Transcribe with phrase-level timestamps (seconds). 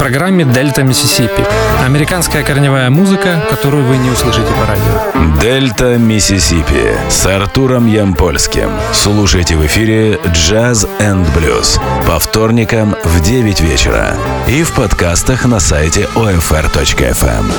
[0.00, 1.44] программе «Дельта Миссисипи».
[1.84, 5.38] Американская корневая музыка, которую вы не услышите по радио.
[5.42, 8.70] «Дельта Миссисипи» с Артуром Ямпольским.
[8.94, 14.16] Слушайте в эфире «Jazz and Blues» по вторникам в 9 вечера
[14.48, 17.52] и в подкастах на сайте OFR.FM.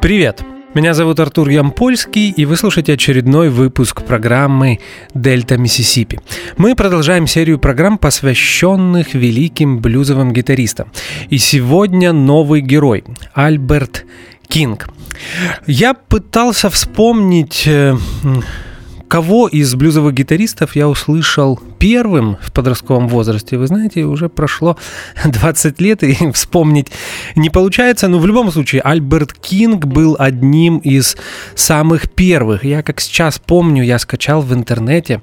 [0.00, 0.55] Привет!
[0.76, 4.78] Меня зовут Артур Ямпольский, и вы слушаете очередной выпуск программы
[5.14, 6.20] «Дельта Миссисипи».
[6.58, 10.92] Мы продолжаем серию программ, посвященных великим блюзовым гитаристам.
[11.30, 14.04] И сегодня новый герой– Альберт
[14.48, 14.90] Кинг.
[15.66, 17.96] Я пытался вспомнить э,
[19.08, 24.76] кого из блюзовых гитаристов я услышал первым в подростковом возрасте, вы знаете, уже прошло
[25.24, 26.88] 20 лет, и вспомнить
[27.34, 31.16] не получается, но в любом случае Альберт Кинг был одним из
[31.54, 32.64] самых первых.
[32.64, 35.20] Я как сейчас помню, я скачал в интернете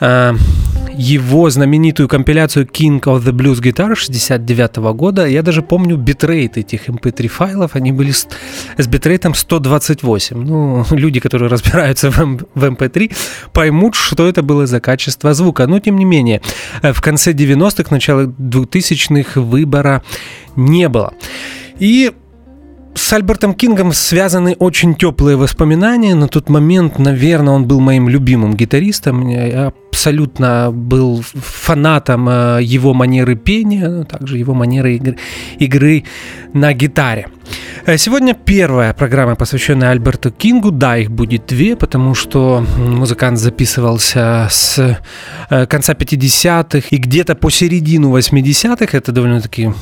[0.00, 5.26] его знаменитую компиляцию King of the Blues Guitar 69 года.
[5.26, 7.76] Я даже помню битрейт этих MP3 эм файлов.
[7.76, 8.28] Они были с,
[8.76, 10.36] с битрейтом 128.
[10.36, 12.16] Ну, люди, которые разбираются в,
[12.54, 13.16] в MP3, эм
[13.52, 15.66] поймут, что это было за качество звука.
[15.66, 16.40] Но, тем не менее,
[16.82, 20.02] э, в конце 90-х, начало 2000-х выбора
[20.56, 21.14] не было.
[21.78, 22.12] И
[22.94, 26.14] с Альбертом Кингом связаны очень теплые воспоминания.
[26.14, 29.28] На тот момент, наверное, он был моим любимым гитаристом.
[29.28, 35.16] Я абсолютно был фанатом э, его манеры пения, также его манеры игры,
[35.58, 36.04] игры
[36.54, 37.26] на гитаре.
[37.84, 40.70] Э, сегодня первая программа, посвященная Альберту Кингу.
[40.70, 44.98] Да, их будет две, потому что музыкант записывался с
[45.50, 48.96] э, конца 50-х и где-то по середину 80-х.
[48.96, 49.72] Это довольно-таки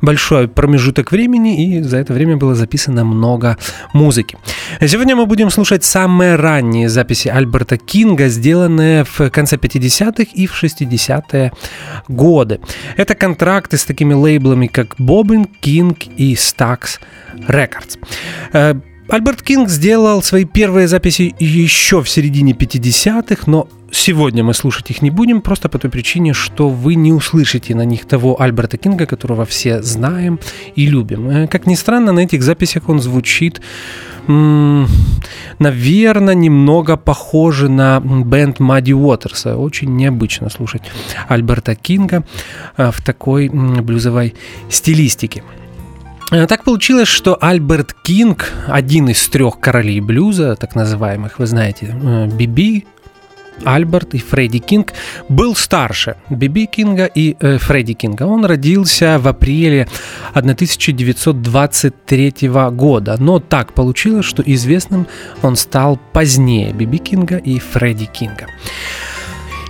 [0.00, 3.56] большой промежуток времени, и за это время было записано много
[3.92, 4.38] музыки.
[4.80, 10.62] Сегодня мы будем слушать самые ранние записи Альберта Кинга, сделанные в конце 50-х и в
[10.62, 11.52] 60-е
[12.08, 12.60] годы.
[12.96, 17.00] Это контракты с такими лейблами, как Bobbin, King и Stax
[17.48, 17.98] Records.
[18.52, 18.74] Э,
[19.08, 25.02] Альберт Кинг сделал свои первые записи еще в середине 50-х, но сегодня мы слушать их
[25.02, 29.06] не будем, просто по той причине, что вы не услышите на них того Альберта Кинга,
[29.06, 30.38] которого все знаем
[30.74, 31.28] и любим.
[31.28, 33.60] Э, как ни странно, на этих записях он звучит
[35.58, 39.58] наверное, немного похоже на бенд Мадди Уотерса.
[39.58, 40.82] Очень необычно слушать
[41.28, 42.24] Альберта Кинга
[42.78, 44.34] э, в такой блюзовой
[44.70, 45.42] стилистике.
[46.30, 51.94] Э, так получилось, что Альберт Кинг, один из трех королей блюза, так называемых, вы знаете,
[52.32, 52.86] Биби,
[53.64, 54.92] Альберт и Фредди Кинг,
[55.28, 58.24] был старше Биби Кинга и э, Фредди Кинга.
[58.24, 59.86] Он родился в апреле
[60.32, 62.34] 1923
[62.72, 65.06] года, но так получилось, что известным
[65.42, 68.46] он стал позднее Биби Кинга и Фредди Кинга.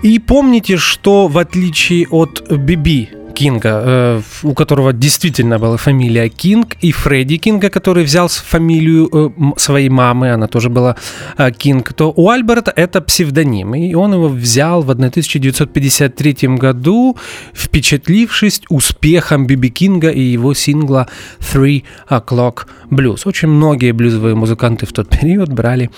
[0.02, 6.76] И помните, что в отличие от Биби Кинга, э, у которого действительно была фамилия Кинг,
[6.80, 10.96] и Фредди Кинга, который взял фамилию э, своей мамы, она тоже была
[11.36, 17.16] э, Кинг, то у Альберта это псевдоним, и он его взял в 1953 году,
[17.52, 21.08] впечатлившись успехом Биби Кинга и его сингла
[21.40, 23.22] Three O'Clock Blues.
[23.24, 25.90] Очень многие блюзовые музыканты в тот период брали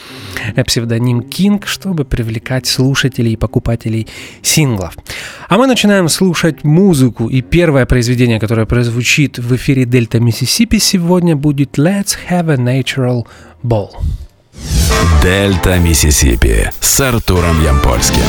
[0.65, 4.07] псевдоним Кинг, чтобы привлекать слушателей и покупателей
[4.43, 4.97] синглов.
[5.49, 11.37] А мы начинаем слушать музыку и первое произведение, которое прозвучит в эфире Дельта Миссисипи сегодня
[11.37, 13.27] будет Let's Have a Natural
[13.63, 13.91] Ball.
[15.23, 18.23] Дельта Миссисипи с Артуром Ямпольским.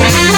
[0.00, 0.29] Thank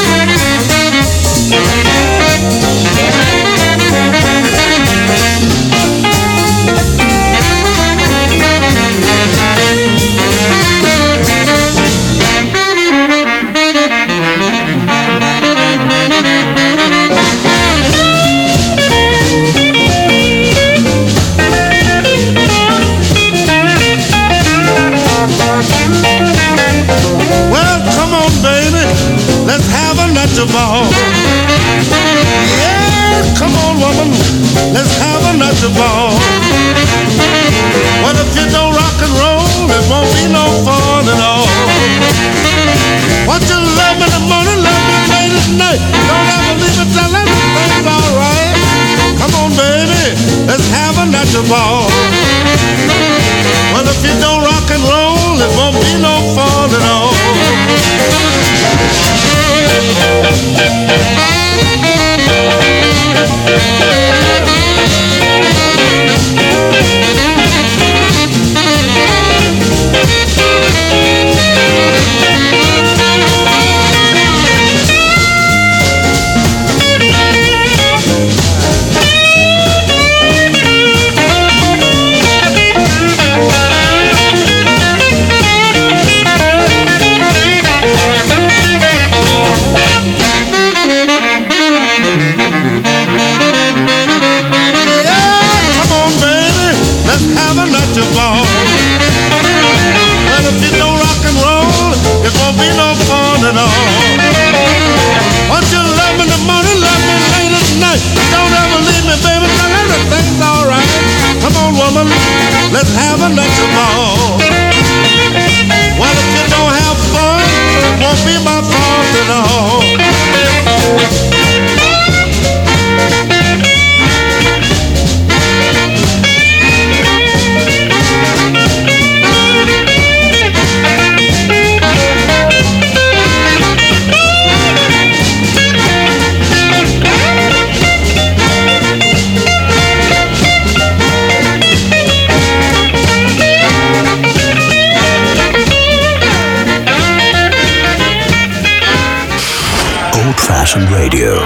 [150.52, 151.40] Old Fashioned Radio.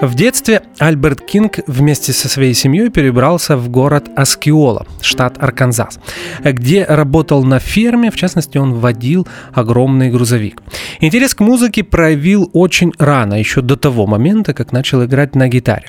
[0.00, 6.00] В детстве Альберт Кинг вместе со своей семьей перебрался в город Аскиола, штат Арканзас,
[6.42, 10.62] где работал на ферме, в частности, он водил огромный грузовик.
[11.00, 15.86] Интерес к музыке проявил очень рано, еще до того момента, как начал играть на гитаре.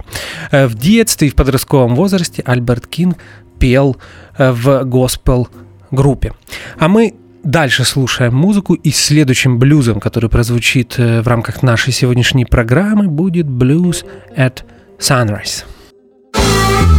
[0.52, 3.18] В детстве и в подростковом возрасте Альберт Кинг
[3.60, 3.98] пел
[4.38, 5.48] в госпел
[5.92, 6.34] группе.
[6.78, 12.46] А мы Дальше слушаем музыку, и следующим блюзом, который прозвучит э, в рамках нашей сегодняшней
[12.46, 14.06] программы, будет блюз
[14.36, 14.64] at
[14.98, 15.66] Sunrise.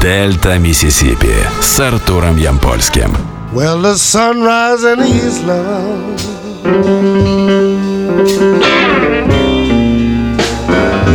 [0.03, 3.17] Дельта Миссисипи с Артуром Ямпольским.
[3.55, 6.35] Well, the sunrise in East love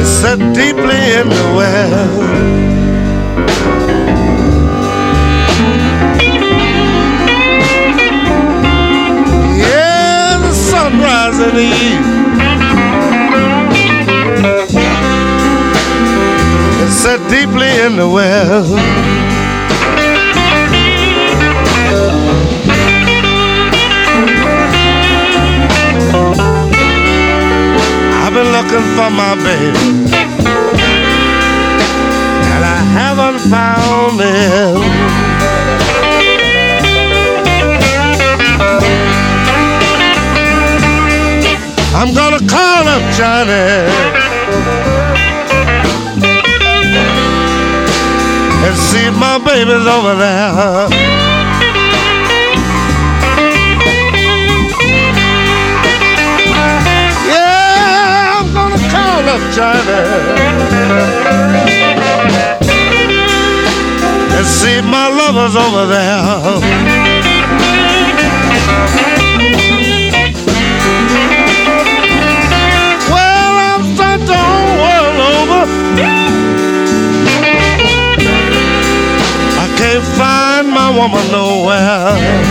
[0.06, 2.69] set deeply in the well
[11.48, 12.10] east.
[16.84, 18.66] It's set deeply in the well.
[28.22, 30.14] I've been looking for my baby,
[32.54, 35.19] and I haven't found him.
[42.02, 43.52] I'm gonna call up Johnny
[48.66, 50.88] and see if my baby's over there.
[57.28, 59.92] Yeah, I'm gonna call up Johnny
[64.38, 67.19] and see if my lover's over there.
[80.02, 82.50] Find my woman nowhere.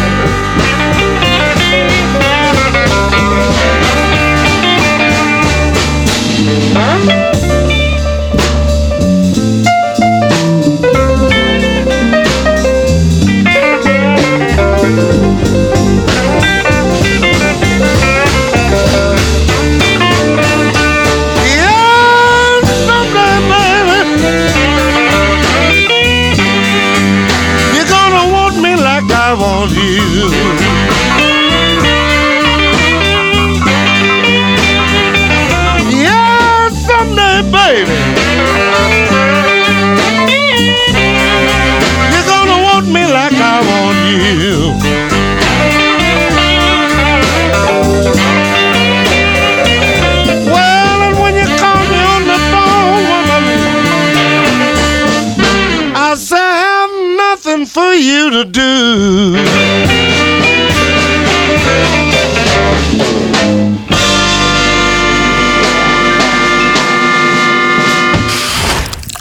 [58.30, 59.37] do do do.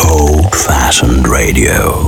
[0.04, 2.07] Old fashioned radio.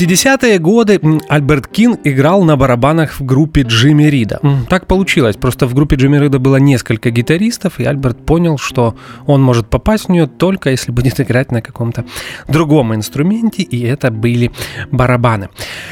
[0.00, 4.40] 50-е годы Альберт Кин играл на барабанах в группе Джимми Рида.
[4.68, 9.42] Так получилось, просто в группе Джимми Рида было несколько гитаристов, и Альберт понял, что он
[9.42, 12.06] может попасть в нее только если будет играть на каком-то
[12.48, 14.50] другом инструменте, и это были
[14.90, 15.50] барабаны.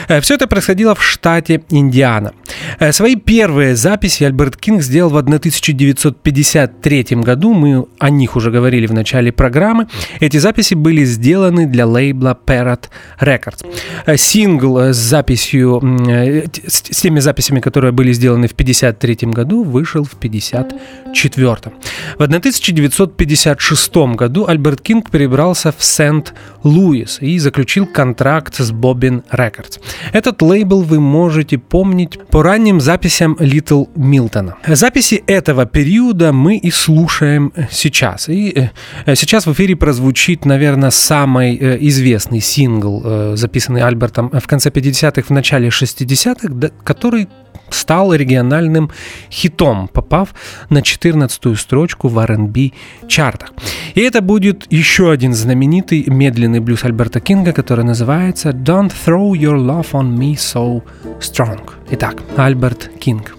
[0.09, 2.33] Э, Все это происходило в штате Индиана.
[2.79, 8.87] Э, свои первые записи Альберт Кинг сделал в 1953 году, мы о них уже говорили
[8.87, 9.87] в начале программы.
[10.21, 12.89] Эти записи были сделаны для лейбла Parrot
[13.21, 13.65] Records.
[14.07, 19.65] Э, сингл э, с записью, э, с теми записями, которые были сделаны в 1953 году,
[19.65, 21.75] вышел в 1954.
[22.19, 29.81] В 1956 году Альберт Кинг перебрался в Сент-Луис и заключил контракт с Bobbin Records.
[30.13, 34.57] Этот лейбл вы можете помнить по ранним записям Литл Милтона.
[34.67, 38.29] Записи этого периода мы и слушаем сейчас.
[38.29, 38.71] И
[39.15, 41.57] сейчас в эфире прозвучит, наверное, самый
[41.89, 47.29] известный сингл, записанный Альбертом в конце 50-х, в начале 60-х, который
[47.71, 48.91] стал региональным
[49.31, 50.35] хитом, попав
[50.71, 52.71] на 14-ю строчку в R&B
[53.09, 53.53] чартах.
[53.95, 59.57] И это будет еще один знаменитый медленный блюз Альберта Кинга, который называется «Don't throw your
[59.57, 60.83] love on me so
[61.21, 61.61] strong».
[61.91, 63.35] Итак, Альберт Кинг.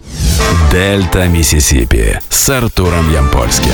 [0.72, 3.72] Дельта Миссисипи с Артуром Ямпольским.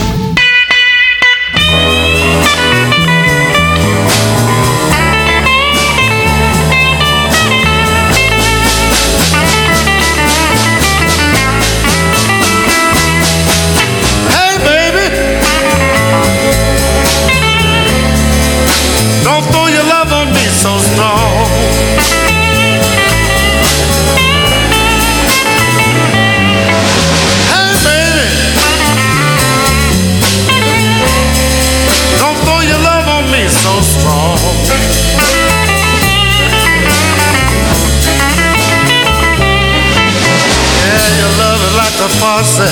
[41.97, 42.69] the faucet.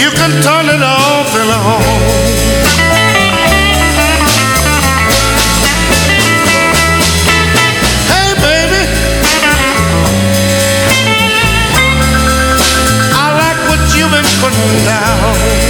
[0.00, 1.82] You can turn it off and on.
[8.10, 8.82] Hey, baby,
[13.14, 15.69] I like what you've been putting down.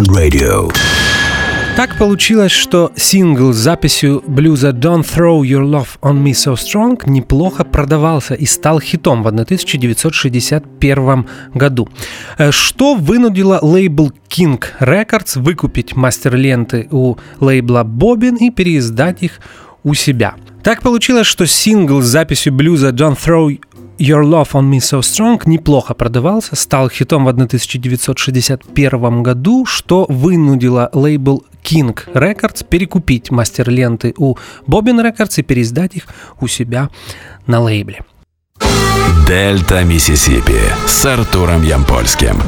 [0.00, 0.72] Fashioned Radio.
[1.76, 7.02] Так получилось, что сингл с записью блюза Don't Throw Your Love on Me So Strong
[7.06, 11.88] неплохо продавался и стал хитом в 1961 году,
[12.38, 19.40] э, что вынудило лейбл King Records выкупить мастер-ленты у лейбла Bobin и переиздать их
[19.82, 20.34] у себя.
[20.62, 23.58] Так получилось, что сингл с записью блюза Don't Throw
[24.00, 30.88] Your Love on Me So Strong неплохо продавался, стал хитом в 1961 году, что вынудило
[30.94, 36.06] лейбл King Records перекупить мастер-ленты у Bobbin Records и переиздать их
[36.40, 36.88] у себя
[37.46, 38.00] на лейбле.
[39.28, 42.40] Дельта Миссисипи с Артуром Ямпольским.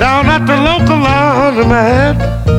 [0.00, 2.57] Down at the local laundromat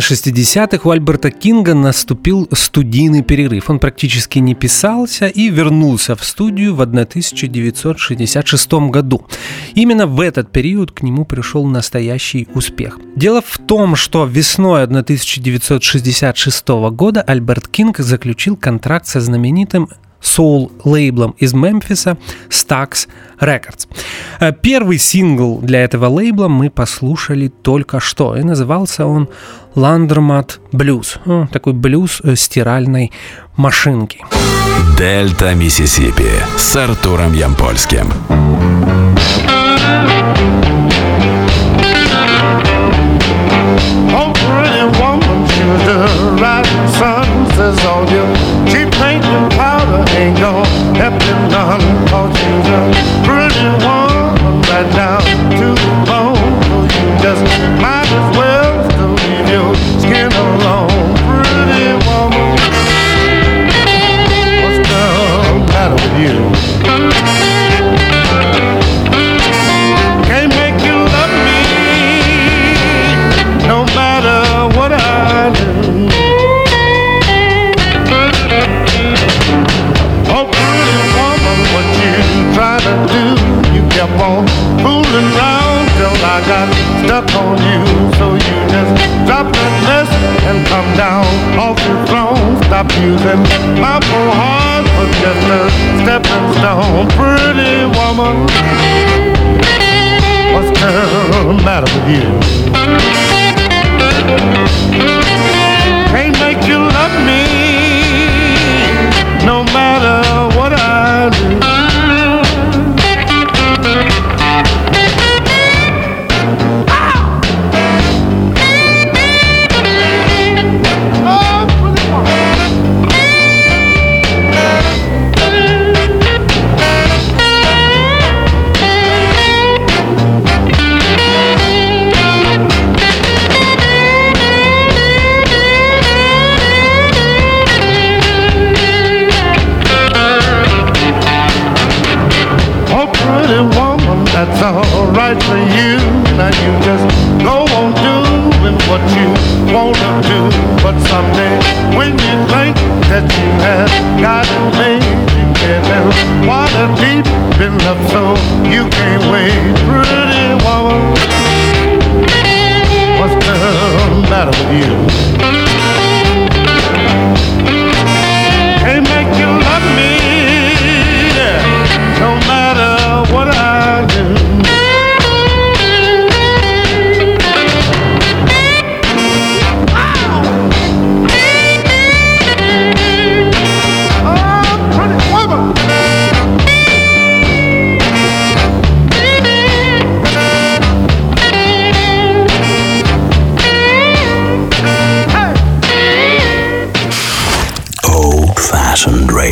[0.00, 3.70] половине 60-х у Альберта Кинга наступил студийный перерыв.
[3.70, 9.26] Он практически не писался и вернулся в студию в 1966 году.
[9.74, 12.98] Именно в этот период к нему пришел настоящий успех.
[13.16, 19.88] Дело в том, что весной 1966 года Альберт Кинг заключил контракт со знаменитым
[20.20, 22.16] соул-лейблом из Мемфиса
[22.48, 23.08] Stax
[23.40, 23.88] Records.
[24.40, 29.28] Э, Первый сингл для этого лейбла мы послушали только что, и назывался он
[30.72, 31.18] Blues.
[31.24, 33.12] Ну, Такой блюз э, стиральной
[33.56, 34.24] машинки.
[34.98, 38.12] Дельта Миссисипи с Артуром Ямпольским.
[44.12, 46.88] Oh, pretty woman, she was just riding
[47.60, 48.24] sunset on you.
[48.70, 50.64] She painting powder ain't gonna
[50.96, 51.82] help you none.
[52.08, 53.39] Cause she's a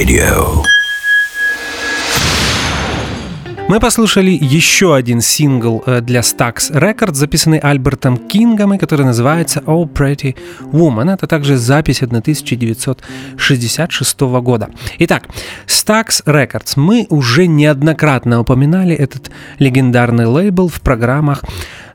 [0.09, 0.63] Radio.
[3.69, 9.63] Мы послушали еще один сингл э, для Stax Records, записанный Альбертом Кингом, и который называется
[9.67, 10.35] «Oh Pretty
[10.73, 11.13] Woman».
[11.13, 14.71] Это также запись 1966 года.
[15.01, 15.29] Итак,
[15.67, 16.73] Stax Records.
[16.77, 21.45] Мы уже неоднократно упоминали этот легендарный лейбл в программах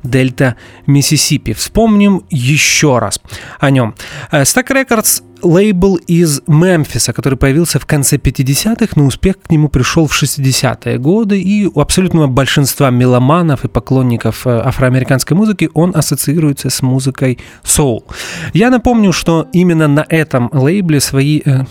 [0.04, 0.56] Дельта
[0.88, 1.54] Миссисипи.
[1.54, 3.20] Вспомним еще раз
[3.60, 3.96] о нем.
[4.32, 9.70] Э, Stack Records лейбл из Мемфиса, который появился в конце 50-х, но успех к нему
[9.70, 15.92] пришел в 60-е годы, и у абсолютного большинства меломанов и поклонников э, афроамериканской музыки он
[15.96, 18.06] ассоциируется с музыкой соул.
[18.54, 21.66] Я напомню, что именно на этом лейбле свои э,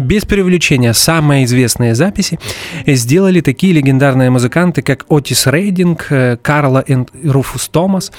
[0.00, 2.38] без привлечения самые известные записи
[2.86, 8.10] сделали такие легендарные музыканты, как Отис Рейдинг, э, Карла и Руфус Томас,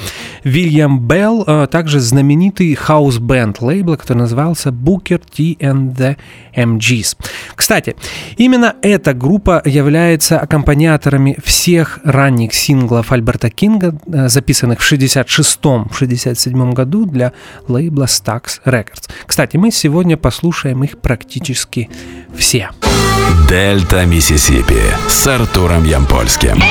[0.44, 6.17] Вильям Белл, а также знаменитый хаус-бенд лейбла, который назывался Booker T and the
[6.56, 7.17] MGs.
[7.56, 7.96] Кстати,
[8.38, 17.06] именно эта группа является аккомпаниаторами всех ранних синглов Альберта Кинга, э, записанных в 66-67 году
[17.06, 17.34] для
[17.67, 19.10] лейбла Stax Records.
[19.26, 21.71] Кстати, мы сегодня послушаем их практически
[22.36, 22.70] все.
[23.48, 26.62] Дельта Миссисипи с Артуром Ямпольским.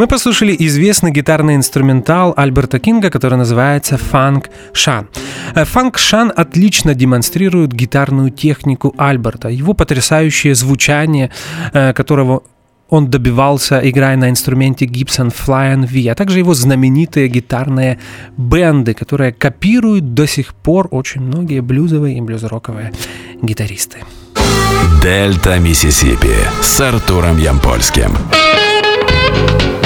[0.00, 5.08] Мы послушали известный гитарный инструментал Альберта Кинга, который называется «Фанк Шан».
[5.54, 11.30] Э, «Фанк Шан» отлично демонстрирует гитарную технику Альберта, его потрясающее звучание,
[11.74, 12.44] э, которого
[12.88, 17.98] он добивался, играя на инструменте Gibson Fly V, а также его знаменитые гитарные
[18.38, 22.94] бенды, которые копируют до сих пор очень многие блюзовые и блюзроковые
[23.42, 23.98] гитаристы.
[25.02, 28.12] Дельта Миссисипи с Артуром Ямпольским.
[29.50, 29.79] song.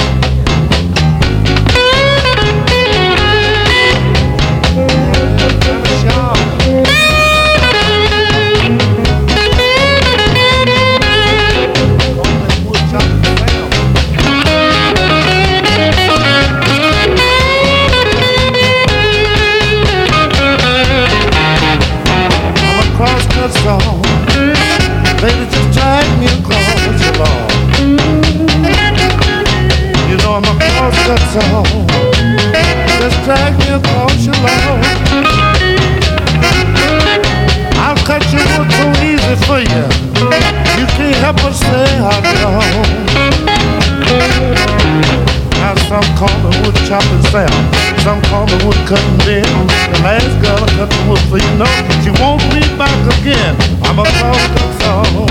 [46.13, 47.65] Call the wood chopping sound.
[48.05, 49.67] Some call the wood cutting down.
[49.91, 51.71] The last girl I cut the wood for you know
[52.03, 53.55] she won't be back again.
[53.81, 55.27] I'm a cut song.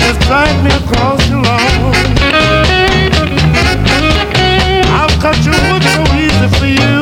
[0.00, 1.94] Just drag me across your lawn.
[4.96, 6.96] I'll cut your wood so easy for you.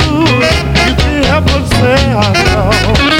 [0.84, 3.13] You can't help but say I know.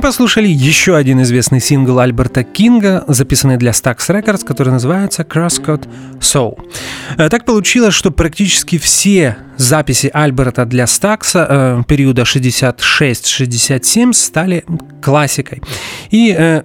[0.00, 5.86] Мы послушали еще один известный сингл Альберта Кинга, записанный для Stax Records, который называется Crosscut
[6.20, 6.58] Soul.
[7.18, 14.64] Э, Так получилось, что практически все записи Альберта для Стакса э, периода 66-67 стали
[15.02, 15.60] классикой.
[16.10, 16.62] И э,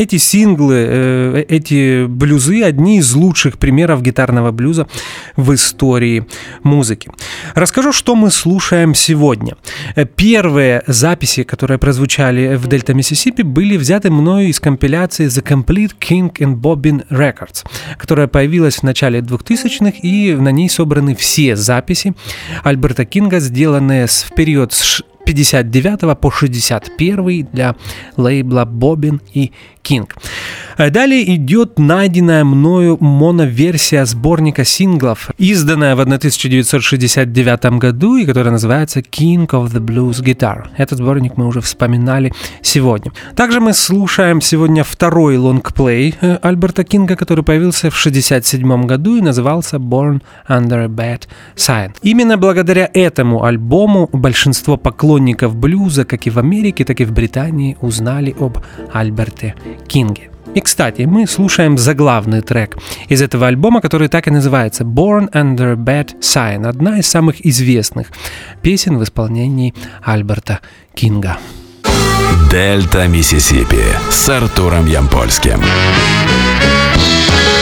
[0.00, 4.86] эти синглы, э, эти блюзы одни из лучших примеров гитарного блюза
[5.36, 6.26] в истории
[6.62, 7.10] музыки.
[7.54, 9.56] Расскажу, что мы слушаем сегодня.
[9.96, 15.92] Э, Первые записи, которые прозвучали в Дельта Миссисипи, были взяты мною из компиляции The Complete
[16.00, 17.66] King and Bobbin Records,
[17.98, 22.14] которая появилась в начале 2000-х, и на ней собраны все записи
[22.64, 27.76] Альберта Кинга, сделанные в период с 59 по 61 для
[28.16, 30.16] лейбла Бобин и Кинг.
[30.76, 39.00] Э, Далее идет найденная мною моноверсия сборника синглов, изданная в 1969 году и которая называется
[39.00, 40.68] King of the Blues Guitar.
[40.76, 43.12] Этот сборник мы уже вспоминали сегодня.
[43.36, 49.20] Также мы слушаем сегодня второй лонгплей э, Альберта Кинга, который появился в 67 году и
[49.20, 51.22] назывался Born Under a Bad
[51.56, 51.94] Sign.
[52.02, 57.76] Именно благодаря этому альбому большинство поклонников блюза, как и в Америке, так и в Британии,
[57.80, 58.58] узнали об
[58.92, 59.54] Альберте
[59.86, 60.30] Кинге.
[60.54, 62.76] И, кстати, мы слушаем заглавный трек
[63.08, 67.44] из этого альбома, который так и называется «Born Under a Bad Sign», одна из самых
[67.46, 68.08] известных
[68.60, 70.60] песен в исполнении Альберта
[70.94, 71.38] Кинга.
[72.50, 75.60] Дельта Миссисипи с Артуром Ямпольским.
[75.60, 77.59] Born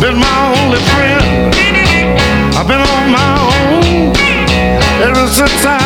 [0.00, 1.54] been my only friend.
[2.56, 4.12] I've been on my own
[5.02, 5.77] ever since I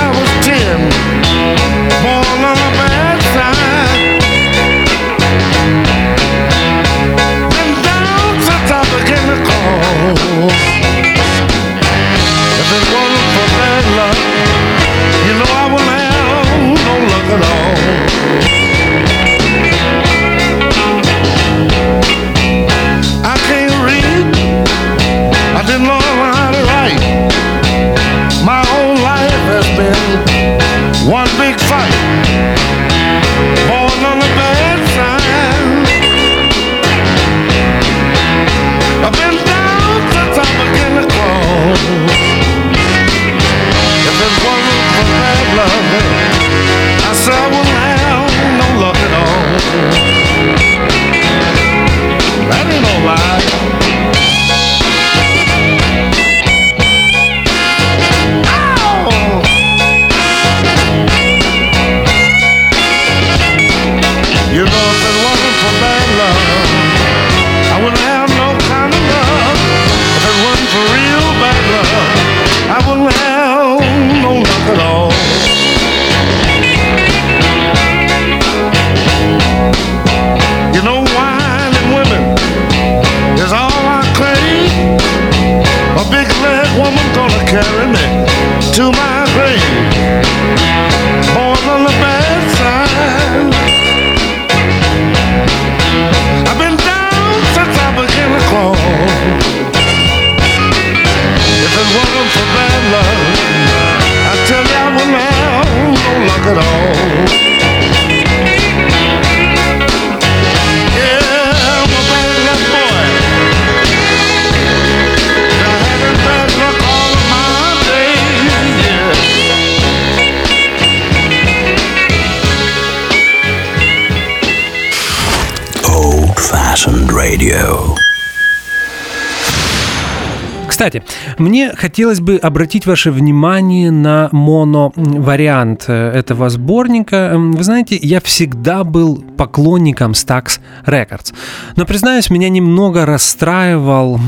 [130.92, 131.04] Кстати,
[131.38, 137.32] мне хотелось бы обратить ваше внимание на моно-вариант э, этого сборника.
[137.36, 141.32] Вы знаете, я всегда был поклонником Stax Records.
[141.76, 144.20] Но, признаюсь, меня немного расстраивал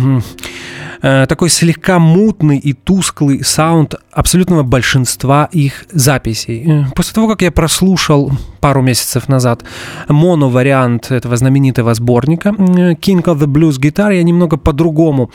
[1.07, 6.65] Э, такой слегка мутный и тусклый саунд абсолютного большинства их записей.
[6.67, 9.65] Э, после того, как я прослушал пару месяцев назад
[10.09, 15.31] моно-вариант этого знаменитого сборника King of the Blues Guitar, я немного по-другому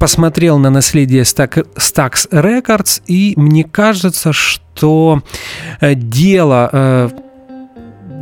[0.00, 5.22] посмотрел на наследие Stax Records, и мне кажется, что
[5.80, 7.12] дело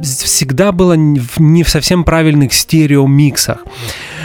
[0.03, 3.65] всегда было не в совсем правильных стереомиксах.
[3.65, 4.18] Э,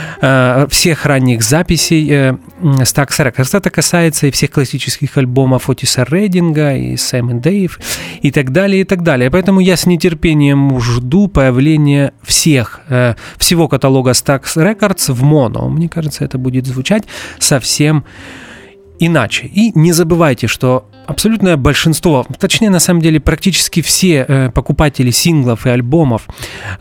[0.70, 3.58] всех ранних записей э, Stax Records.
[3.58, 7.80] Это касается и всех классических альбомов Отиса Рейдинга, и Сэм и Дэйв,
[8.22, 9.30] и так далее, и так далее.
[9.30, 15.68] Поэтому я с нетерпением жду появления всех, э, всего каталога Stax Records в моно.
[15.70, 17.04] Мне кажется, это будет звучать
[17.40, 18.06] совсем
[19.00, 19.48] иначе.
[19.48, 25.66] И не забывайте, что абсолютное большинство, точнее на самом деле практически все э, покупатели синглов
[25.66, 26.28] и альбомов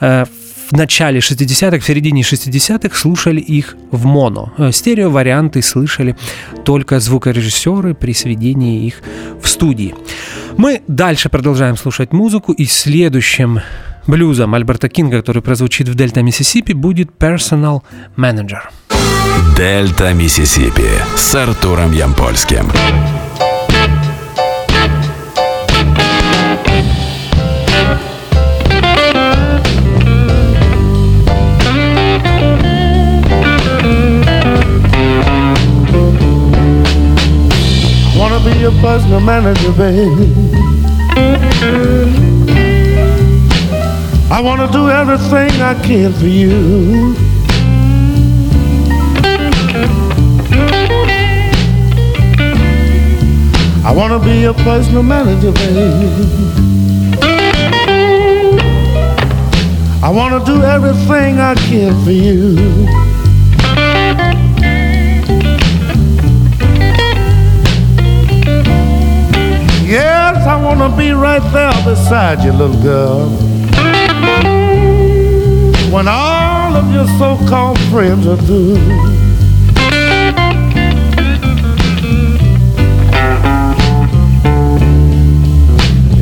[0.00, 0.26] э,
[0.72, 4.52] в начале 60-х, в середине 60-х слушали их в моно.
[4.56, 6.16] Э, стерео-варианты слышали
[6.64, 9.02] только звукорежиссеры при сведении их
[9.42, 9.94] в студии.
[10.56, 13.60] Мы дальше продолжаем слушать музыку, и следующим
[14.06, 17.82] блюзом Альберта Кинга, который прозвучит в Дельта Миссисипи, будет Personal
[18.16, 18.62] Manager.
[19.54, 22.66] Дельта Миссисипи с Артуром Ямпольским.
[38.54, 40.18] Be a personal manager, babe.
[44.30, 47.14] I want to do everything I can for you.
[53.84, 56.72] I want to be a personal manager, babe.
[60.02, 63.12] I want to do everything I can for you.
[69.92, 73.28] Yes, I wanna be right there beside you, little girl.
[75.92, 78.78] When all of your so-called friends are through.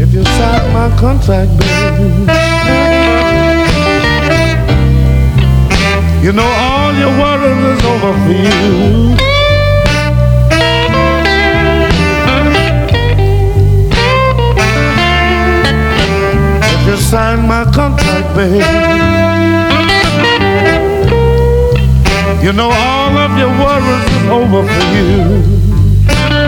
[0.03, 2.27] If you sign my contract, baby,
[6.25, 9.30] you know all your worries is over for you.
[17.01, 18.62] Sign my contract, babe.
[22.44, 26.40] You know all of your worries is over for you.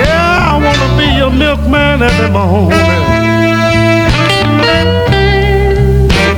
[0.00, 2.78] Yeah, I wanna be your milkman every morning.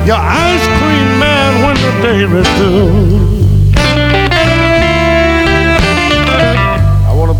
[0.06, 3.37] Your ice cream man when the day is through.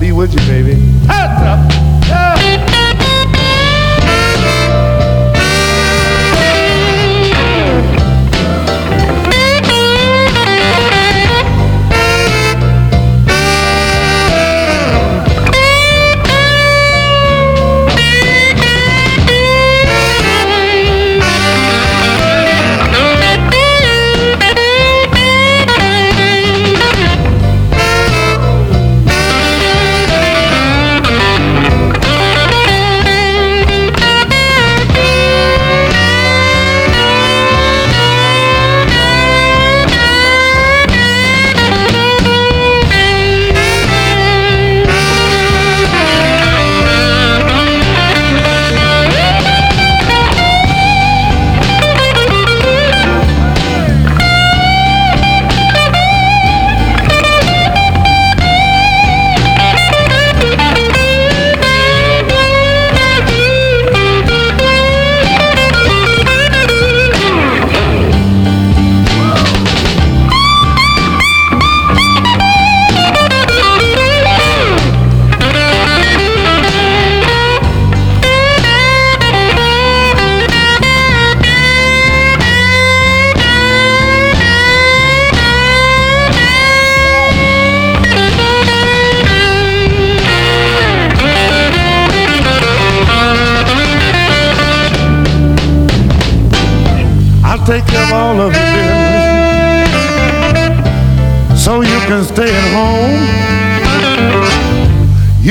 [0.09, 0.75] Be with you, baby.
[1.07, 1.88] Heads up.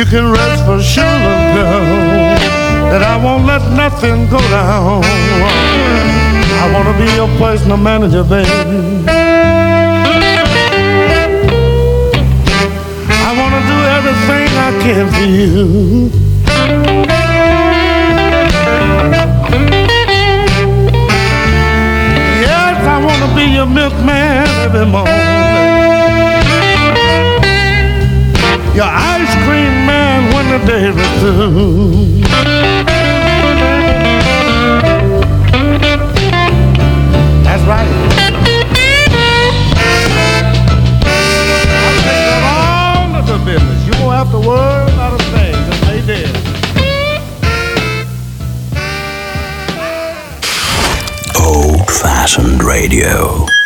[0.10, 1.84] Can rest for sure, girl,
[2.92, 5.04] that I won't let nothing go down.
[6.64, 8.50] I wanna be your personal manager, baby.
[13.28, 16.12] I wanna do everything I can for you.
[22.46, 25.38] Yes, I wanna be your milkman every morning.
[28.74, 29.87] Your ice cream
[37.44, 37.88] That's right.
[42.44, 43.86] I'll business.
[43.86, 45.54] You won't have to worry about a thing.
[45.70, 45.88] Just.
[51.40, 53.57] Old Fashioned Radio.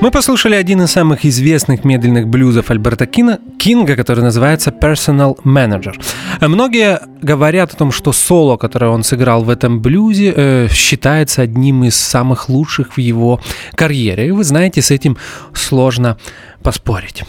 [0.00, 5.92] Мы послушали один из самых известных медленных блюзов Альберта Кина, Кинга, который называется Personal Manager.
[6.40, 11.82] Многие говорят о том, что соло, которое он сыграл в этом блюзе, э, считается одним
[11.82, 13.40] из самых лучших в его
[13.74, 14.28] карьере.
[14.28, 15.16] И вы знаете, с этим
[15.52, 16.16] сложно
[16.62, 17.24] поспорить.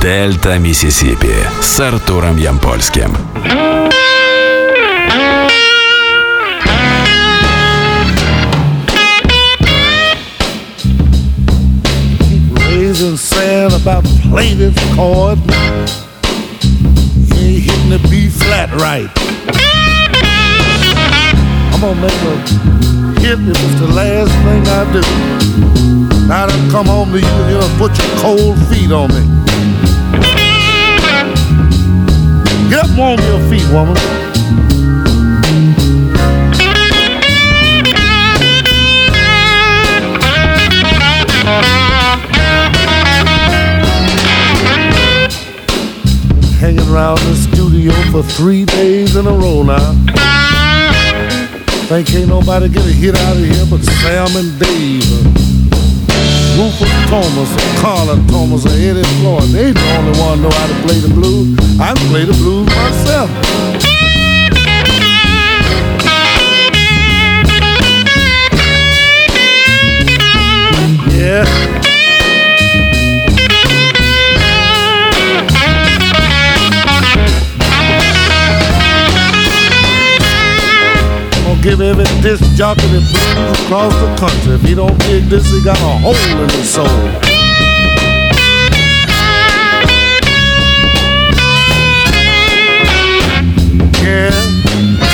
[0.00, 3.14] Дельта Миссисипи с Артуром Ямпольским.
[13.02, 15.38] Raising sand about this chord.
[17.28, 19.10] You ain't hitting the B flat right.
[21.72, 22.36] I'm gonna make a
[23.20, 25.02] hit if it's the last thing I do.
[26.28, 29.22] Now done come home to you and you done put your cold feet on me.
[32.70, 34.21] Get up on your feet, woman.
[46.92, 49.92] Around the studio for three days in a row now.
[51.88, 55.00] Think ain't nobody get a hit out of here but Sam and Dave.
[56.58, 59.48] Rufus Thomas, Carla Thomas, and Eddie Floyd.
[59.54, 61.56] They the only one know how to play the blues.
[61.80, 63.30] I play the blues myself.
[71.16, 71.71] Yeah.
[81.72, 84.54] Gonna give every disc jockey the blues across the country.
[84.56, 86.86] If he don't dig this, he got a hole in his soul.
[94.04, 95.11] Yeah.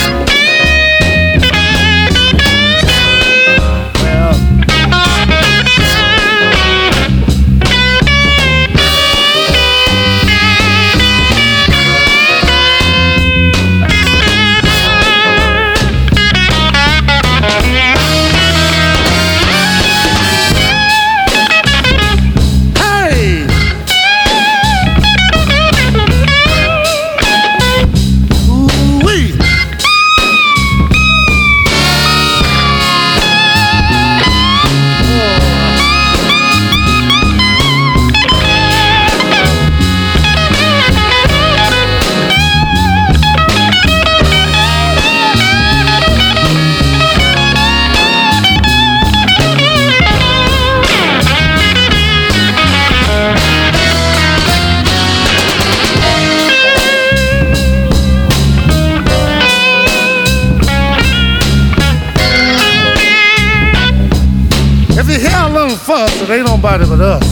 [65.89, 67.25] Fuss, it ain't nobody but us.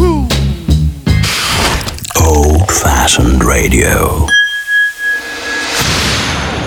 [0.00, 0.26] Woo.
[2.18, 4.26] Old Fashioned Radio.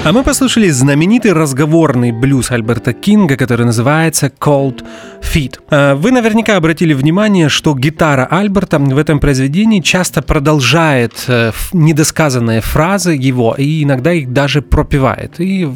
[0.04, 4.86] А мы послушали знаменитый разговорный блюз Альберта Кинга, который называется Cold
[5.20, 5.56] Feet.
[5.72, 12.62] А, Вы наверняка обратили внимание, что гитара Альберта в этом произведении часто продолжает э, недосказанные
[12.62, 15.40] фразы его и иногда их даже пропевает.
[15.40, 15.68] И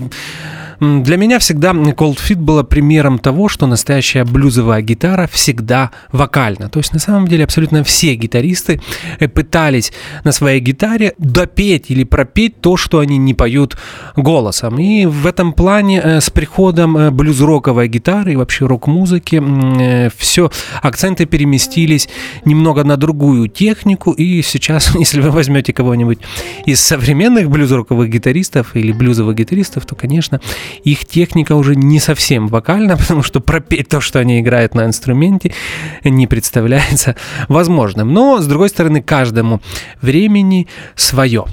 [0.80, 6.70] Для меня всегда Cold Feet было примером того, что настоящая блюзовая гитара всегда вокальна.
[6.70, 8.82] То есть на самом деле абсолютно все гитаристы
[9.20, 9.92] э, пытались
[10.24, 13.78] на своей гитаре допеть или пропеть то, что они не поют
[14.16, 14.80] голосом.
[14.80, 20.50] И в этом плане э, с приходом э, блюз-роковой гитары и вообще рок-музыки все
[20.82, 22.08] акценты переместились
[22.46, 24.12] немного на другую технику.
[24.12, 26.20] И сейчас, если вы возьмете кого-нибудь
[26.66, 30.40] из современных блюз-роковых гитаристов или блюзовых гитаристов, то, конечно,
[30.84, 35.54] их техника уже не совсем вокальна, потому что пропеть то, что они играют на инструменте,
[36.04, 37.16] не представляется
[37.48, 38.14] возможным.
[38.14, 39.62] Но, с другой стороны, каждому
[40.02, 41.46] времени свое.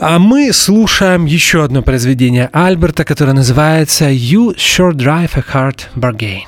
[0.00, 6.42] А мы слушаем еще одно произведение Альберта, которое называется «You Sure Drive a Hard Bargain».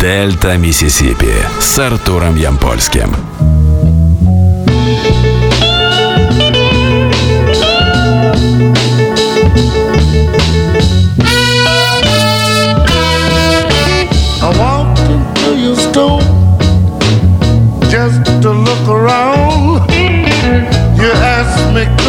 [0.00, 3.10] Дельта Миссисипи с Артуром Ямпольским.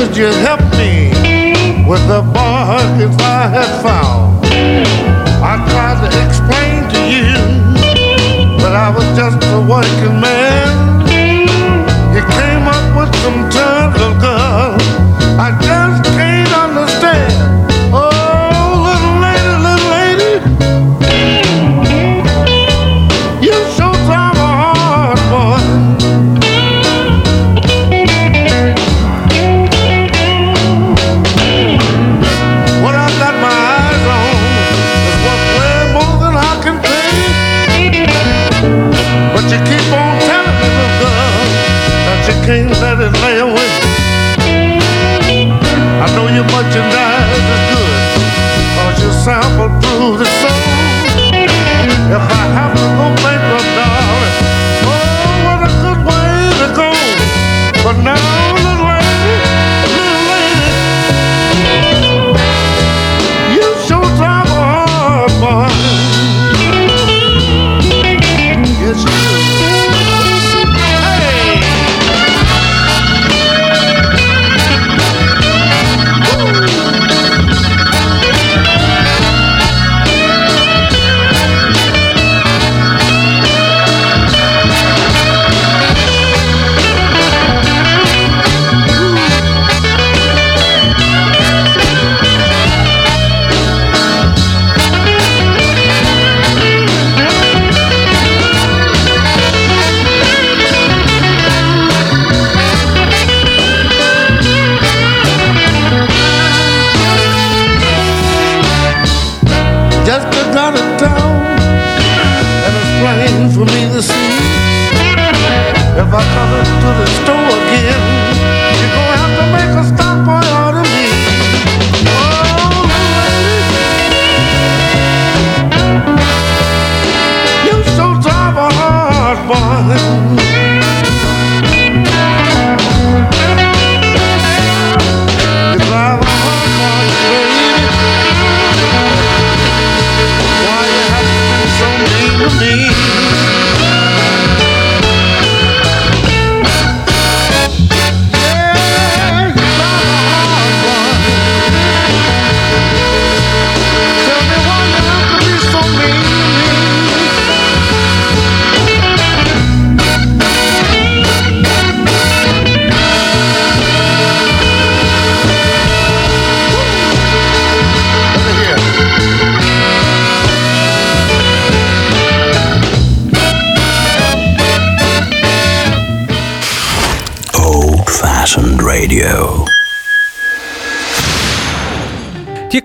[0.02, 1.12] Could you help me
[1.88, 4.44] with the bargains I had found?
[5.44, 7.34] I tried to explain to you
[8.62, 10.51] that I was just a working man.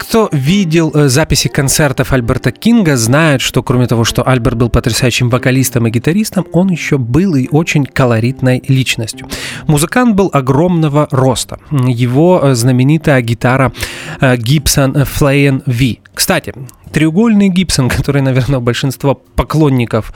[0.08, 5.28] Кто видел э, записи концертов Альберта Кинга, знают, что кроме того, что Альберт был потрясающим
[5.30, 9.28] вокалистом и гитаристом, он еще был и очень колоритной личностью.
[9.66, 11.58] Музыкант был огромного роста.
[11.70, 13.72] Его э, знаменитая гитара
[14.20, 15.98] Gibson Flayan V.
[16.14, 16.54] Кстати,
[16.92, 20.12] треугольный Гибсон, который, наверное, большинство поклонников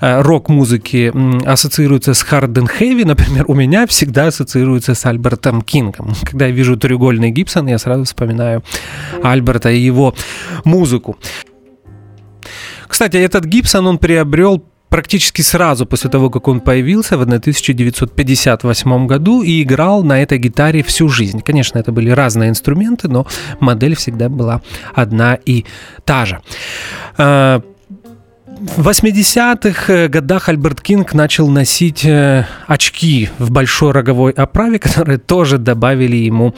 [0.00, 1.12] Э, рок-музыки
[1.46, 6.14] ассоциируется с and heavy, например, у меня всегда ассоциируется с Альбертом Кингом.
[6.24, 8.62] Когда я вижу треугольный Гибсон, я сразу вспоминаю
[9.22, 10.14] Альберта и его
[10.64, 11.18] музыку.
[12.88, 19.42] Кстати, этот Гибсон он приобрел практически сразу после того, как он появился в 1958 году
[19.42, 21.40] и играл на этой гитаре всю жизнь.
[21.40, 23.26] Конечно, это были разные инструменты, но
[23.60, 24.60] модель всегда была
[24.94, 25.64] одна и
[26.04, 26.40] та же.
[27.16, 27.62] А,
[28.76, 35.18] в 80-х э, годах Альберт Кинг начал носить э, очки в большой роговой оправе, которые
[35.18, 36.54] тоже добавили ему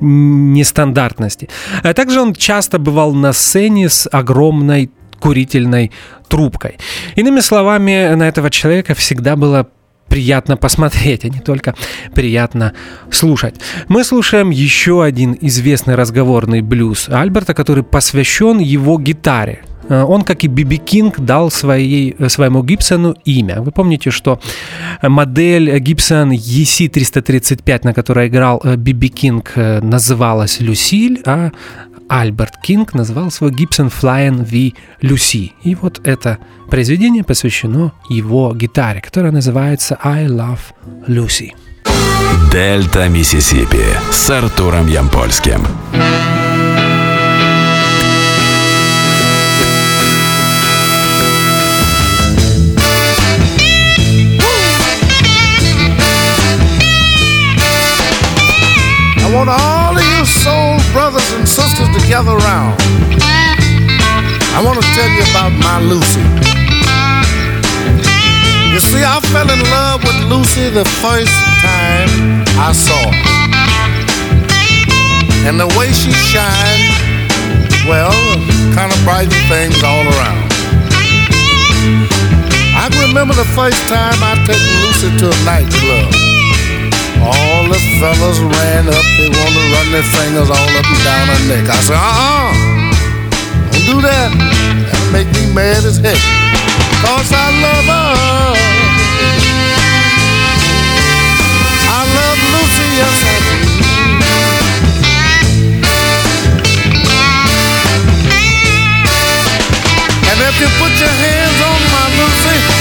[0.00, 1.48] нестандартности.
[1.82, 4.90] А также он часто бывал на сцене с огромной
[5.20, 5.92] курительной
[6.28, 6.78] трубкой.
[7.16, 9.66] Иными словами, на этого человека всегда было
[10.08, 11.74] приятно посмотреть, а не только
[12.14, 12.72] приятно
[13.10, 13.56] слушать.
[13.88, 19.62] Мы слушаем еще один известный разговорный блюз Альберта, который посвящен его гитаре.
[19.88, 23.60] Э, он, как и Биби Кинг, дал своей, своему Гибсону имя.
[23.60, 24.40] Вы помните, что
[25.02, 31.50] модель Gibson EC335, на которой играл э, Биби Кинг, э, называлась Люсиль, а
[32.08, 35.52] Альберт Кинг назвал свой Gibson Flying V Lucy.
[35.62, 36.38] И вот это
[36.70, 40.60] произведение посвящено его гитаре, которая называется I Love
[41.06, 41.52] Lucy.
[42.50, 45.60] Дельта Миссисипи с Артуром Ямпольским.
[62.08, 62.38] To gather.
[64.56, 66.24] I want to tell you about my Lucy.
[68.72, 72.08] You see, I fell in love with Lucy the first time
[72.56, 73.36] I saw her.
[75.48, 76.96] And the way she shined,
[77.88, 78.12] well,
[78.74, 80.48] kind of brightened things all around.
[82.76, 86.27] I remember the first time I took Lucy to a nightclub.
[88.00, 91.66] Fellas ran up, they wanna run their fingers all up and down her neck.
[91.68, 92.52] I said, uh-uh,
[93.72, 94.30] don't do that.
[94.90, 96.18] That'll make me mad as heck.
[97.02, 98.14] Cause I love her.
[101.90, 103.54] I love Lucy, yes I do.
[110.30, 112.77] And if you put your hands on my Lucy,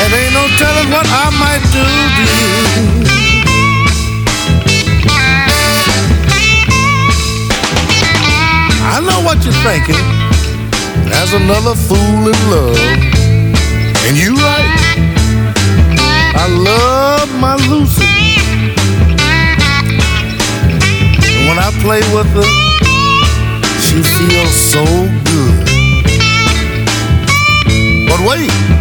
[0.00, 1.84] and ain't no telling what I might do
[2.16, 3.18] to you.
[8.94, 10.02] I know what you're thinking.
[11.10, 12.78] There's another fool in love.
[14.06, 14.74] And you right.
[16.34, 18.06] I love my Lucy.
[21.36, 22.48] And when I play with her,
[23.80, 24.84] she feels so
[25.24, 25.66] good.
[28.08, 28.77] But wait.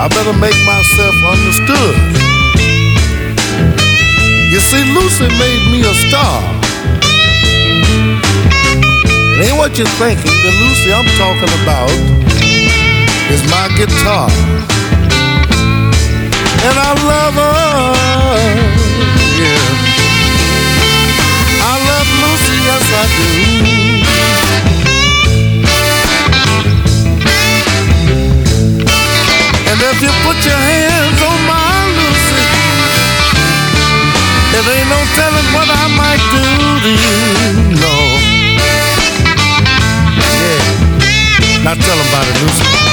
[0.00, 1.96] I better make myself understood.
[4.46, 6.38] You see, Lucy made me a star.
[9.34, 10.30] It ain't what you're thinking.
[10.46, 11.90] The Lucy I'm talking about
[13.34, 14.30] is my guitar.
[16.62, 17.98] And I love her.
[19.34, 19.66] Yeah.
[21.58, 23.77] I love Lucy, yes I do.
[41.64, 42.87] Now tell 'em about it, Lucy.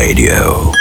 [0.00, 0.72] Radio.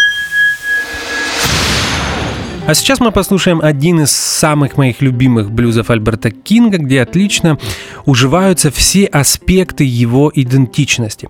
[2.65, 7.57] А сейчас мы послушаем один из самых моих любимых блюзов Альберта Кинга, где отлично
[8.05, 11.27] уживаются все аспекты его идентичности.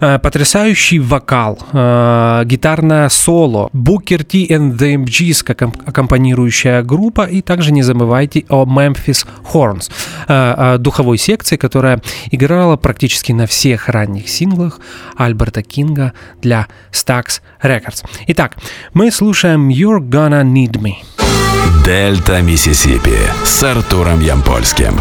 [0.00, 7.42] Э, Потрясающий вокал, э, гитарное соло, Booker T and the MGs как аккомпанирующая группа, и
[7.42, 9.90] также не забывайте о Memphis Horns,
[10.28, 14.80] э, духовой секции, которая играла практически на всех ранних синглах
[15.16, 18.04] Альберта Кинга для Stax Records.
[18.28, 18.56] Итак,
[18.92, 20.94] мы слушаем You're Gonna Need Me.
[21.84, 24.94] Дельта Миссисипи с Артуром Ямпольским.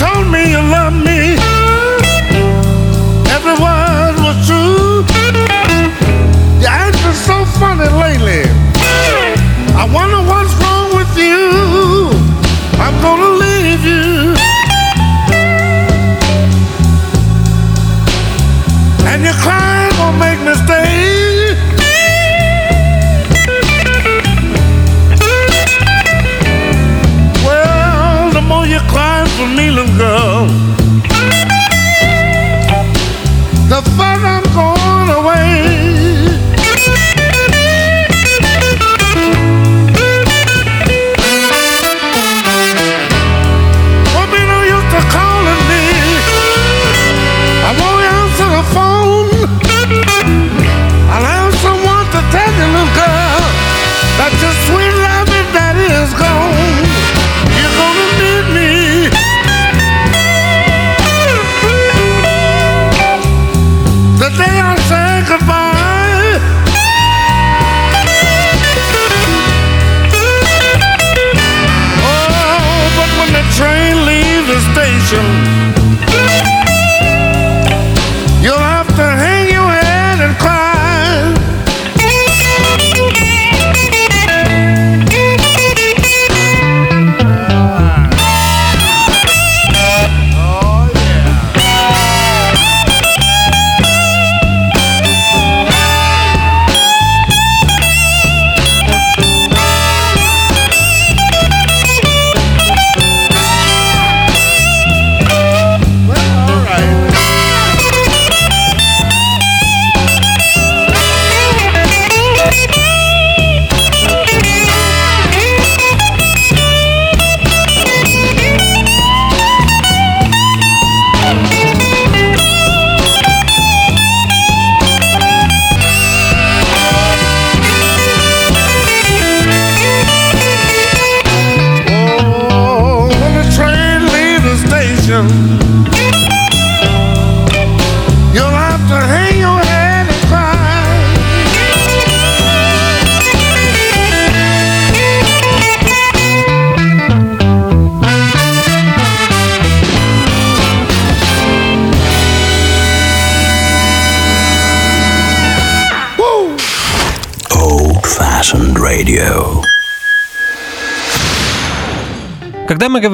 [0.00, 1.36] Told me you love me.
[3.36, 5.04] Every word was true.
[6.62, 8.42] You're acting so funny lately.
[9.82, 11.44] I wonder what's wrong with you.
[12.84, 14.08] I'm gonna leave you.
[19.10, 20.54] And you cry, won't make me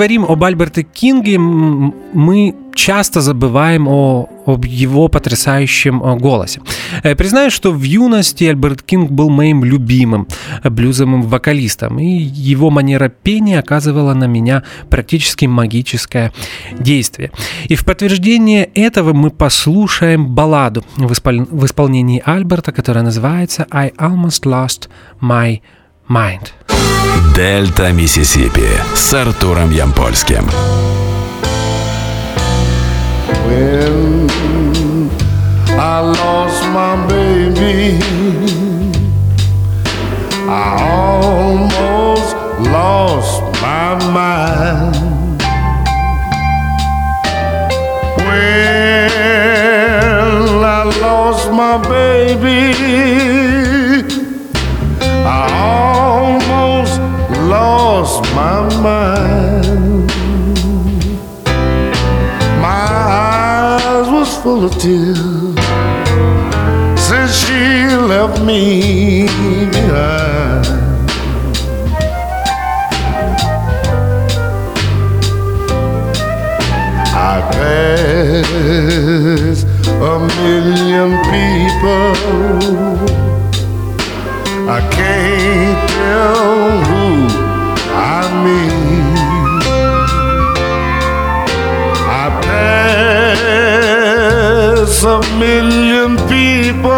[0.06, 6.60] говорим об Альберте Кинге, мы часто забываем о, об его потрясающем э, голосе.
[7.02, 10.28] Э, Признаюсь, что в юности Альберт Кинг был моим любимым
[10.62, 16.32] э, блюзовым вокалистом, и его манера пения оказывала на меня практически магическое
[16.78, 17.32] действие.
[17.64, 23.90] И в подтверждение этого мы послушаем балладу в, испол- в исполнении Альберта, которая называется «I
[23.98, 24.88] almost lost
[25.20, 25.60] my
[26.07, 26.51] mind».
[27.35, 30.49] Дельта Миссисипи с Артуром Ямпольским.
[33.45, 34.29] When
[35.79, 37.99] I lost my baby,
[40.47, 45.41] I almost lost my mind.
[48.17, 49.11] When
[50.63, 53.44] I lost my baby,
[55.46, 55.48] I
[56.18, 56.98] almost
[57.48, 60.10] lost my mind.
[62.60, 65.54] My eyes was full of tears
[67.08, 69.26] since she left me
[69.70, 70.66] behind.
[77.18, 79.90] I pass a
[80.38, 83.35] million people.
[84.68, 87.04] I can't tell who
[87.94, 89.62] I meet.
[92.08, 92.26] I
[93.62, 96.90] pass a million people.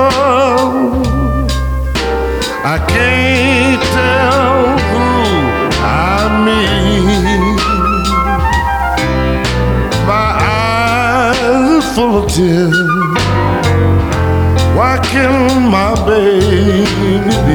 [2.65, 5.07] I can't tell who
[5.85, 7.61] I meet.
[10.07, 10.29] My
[10.65, 12.79] eyes are full of tears.
[14.79, 17.48] Why can't my baby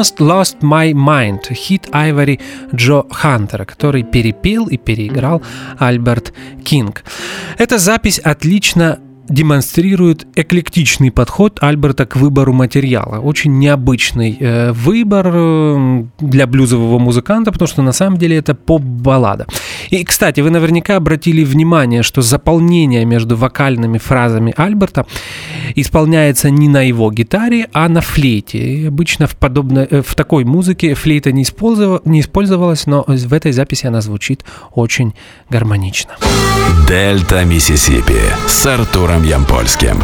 [0.00, 2.40] Almost Lost My Mind, хит Айвори
[2.74, 5.42] Джо Хантера, который перепел и переиграл
[5.78, 6.32] Альберт
[6.64, 7.04] Кинг.
[7.58, 8.98] Эта запись отлично
[9.28, 13.20] демонстрирует эклектичный подход Альберта к выбору материала.
[13.20, 19.46] Очень необычный э, выбор э, для блюзового музыканта, потому что на самом деле это поп-баллада.
[19.90, 25.06] И, кстати, вы наверняка обратили внимание, что заполнение между вокальными фразами Альберта
[25.74, 28.58] исполняется не на его гитаре, а на флейте.
[28.58, 33.32] И обычно в, подобной, э, в такой музыке флейта не, использов, не использовалась, но в
[33.32, 34.44] этой записи она звучит
[34.74, 35.14] очень
[35.48, 36.16] гармонично.
[36.88, 39.96] Дельта Миссисипи с Артуром Ямпольским.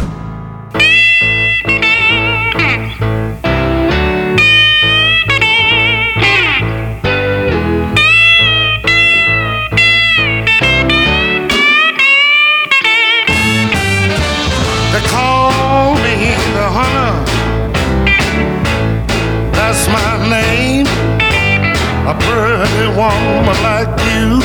[22.69, 24.41] Pretty woman like you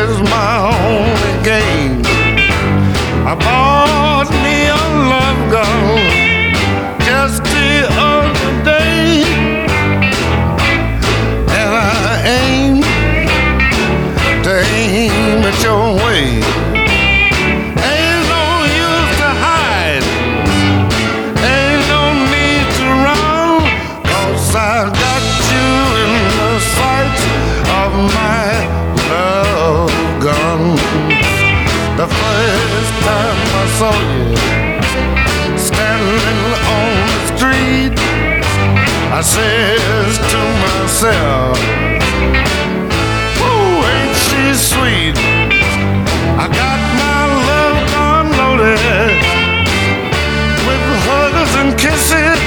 [0.00, 2.02] is my only game.
[3.26, 5.84] I bought me a love gun
[7.04, 9.22] just the other day,
[11.58, 12.82] and I aim
[14.42, 16.63] to aim at your way.
[33.84, 34.36] Saw you
[35.58, 36.44] standing
[36.76, 37.92] on the street,
[39.12, 41.56] I says to myself,
[43.44, 45.16] Ooh, ain't she sweet?
[46.42, 47.20] I got my
[47.50, 49.16] love gun loaded
[50.66, 52.40] with hugs and kisses,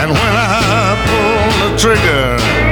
[0.00, 2.67] and when I pull the trigger,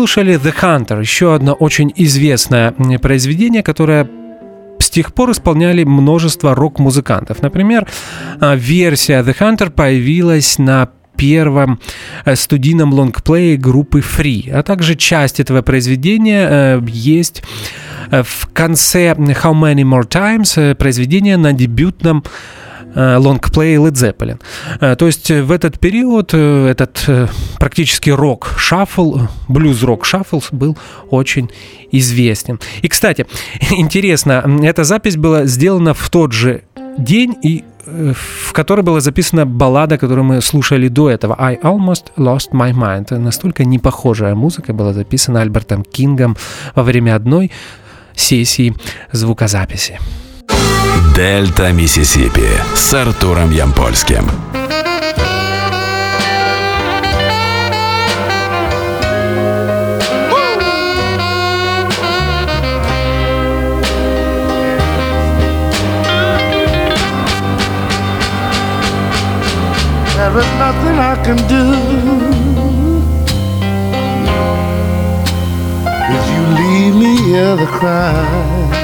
[0.00, 2.72] Мы послушали The Hunter, еще одно очень известное
[3.02, 4.08] произведение, которое
[4.78, 7.42] с тех пор исполняли множество рок-музыкантов.
[7.42, 7.86] Например,
[8.40, 11.80] а, версия The Hunter появилась на первом
[12.24, 17.42] э, студийном лонгплее группы Free, а также часть этого произведения э, есть
[18.10, 22.24] э, в конце How Many More Times произведения на дебютном
[22.94, 24.96] лонгплей Led Zeppelin.
[24.96, 27.06] То есть в этот период этот
[27.58, 30.76] практически рок-шаффл, блюз-рок-шаффл был
[31.10, 31.50] очень
[31.92, 32.58] известен.
[32.82, 33.26] И, кстати,
[33.70, 36.62] интересно, эта запись была сделана в тот же
[36.98, 42.52] день и в которой была записана баллада, которую мы слушали до этого, I Almost Lost
[42.52, 43.16] My Mind.
[43.16, 46.36] Настолько непохожая музыка была записана Альбертом Кингом
[46.74, 47.50] во время одной
[48.14, 48.74] сессии
[49.12, 49.98] звукозаписи.
[51.14, 54.30] Дельта Миссисипи с Артуром Ямпольским.
[70.16, 71.64] There is nothing I can do
[76.16, 78.79] If you leave me here to cry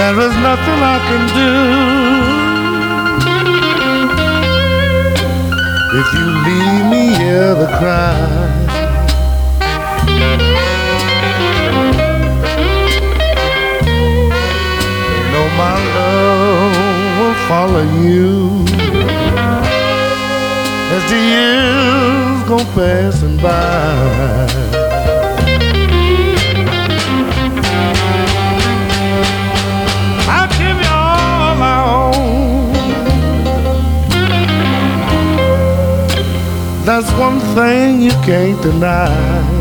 [0.00, 1.52] There is nothing I can do.
[6.00, 8.18] If you leave me here to cry.
[15.60, 16.74] My love
[17.18, 18.64] will follow you.
[20.96, 24.59] As the years go passing by.
[37.20, 39.60] One thing you can't deny.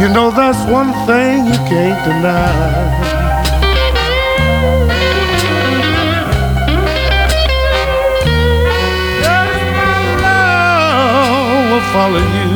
[0.00, 2.52] You know that's one thing you can't deny.
[9.22, 12.55] Yes, my love will follow you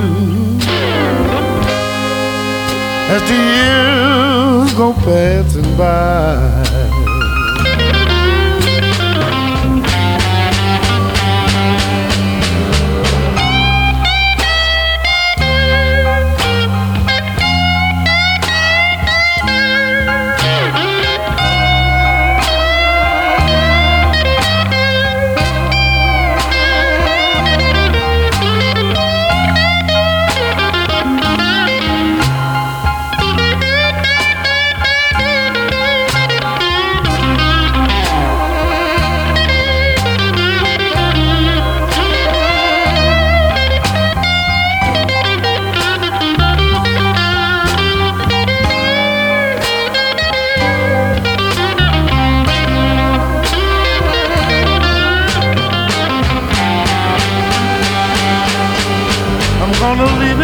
[3.12, 6.59] as the years go passing by.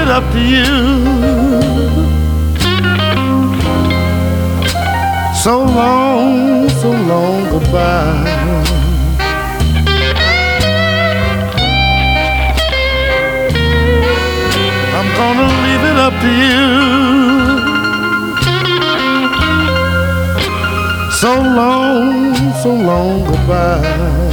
[0.08, 0.64] Up to you.
[5.42, 8.46] So long, so long goodbye.
[14.98, 16.66] I'm gonna leave it up to you.
[21.20, 24.25] So long, so long goodbye.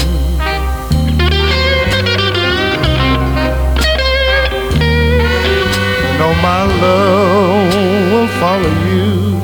[6.44, 7.74] My love
[8.12, 9.38] will follow you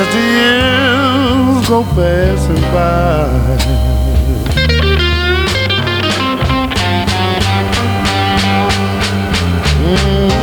[0.00, 3.28] as the years go passing by.
[9.84, 10.41] Mm.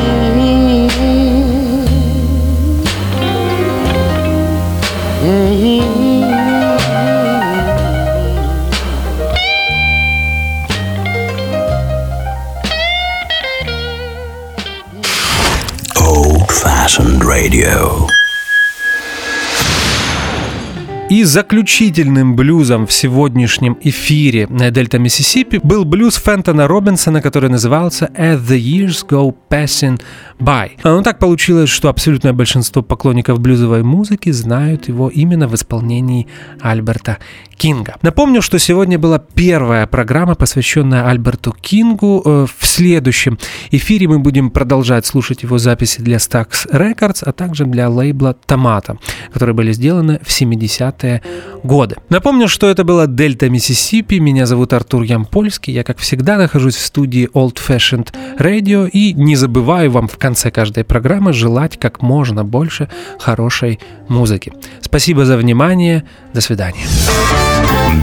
[17.39, 17.98] Radio.
[21.09, 28.39] И заключительным блюзом в сегодняшнем эфире Дельта Миссисипи был блюз Фентона Робинсона, который назывался «As
[28.39, 29.99] the Years Go Passing
[30.37, 30.69] By».
[30.83, 36.27] А, ну так получилось, что абсолютное большинство поклонников блюзовой музыки знают его именно в исполнении
[36.61, 37.17] Альберта
[37.57, 37.95] Кинга.
[38.03, 42.21] Напомню, что сегодня была первая программа, посвященная Альберту Кингу.
[42.23, 43.39] Э, в следующем
[43.71, 48.99] эфире мы будем продолжать слушать его записи для Stax Records, а также для лейбла Томата,
[49.33, 51.21] которые были сделаны в 70 80-е
[51.63, 51.95] годы.
[52.09, 54.19] Напомню, что это была Дельта Миссисипи.
[54.19, 55.73] Меня зовут Артур Ямпольский.
[55.73, 60.51] Я, как всегда, нахожусь в студии Old Fashioned Radio и не забываю вам в конце
[60.51, 62.89] каждой программы желать как можно больше
[63.19, 64.53] хорошей музыки.
[64.81, 66.03] Спасибо за внимание.
[66.33, 66.85] До свидания.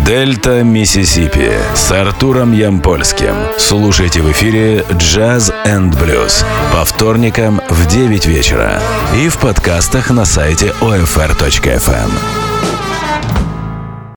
[0.05, 3.35] Дельта Миссисипи с Артуром Ямпольским.
[3.59, 8.81] Слушайте в эфире Jazz and Blues по вторникам в 9 вечера
[9.17, 12.46] и в подкастах на сайте OFR.FM.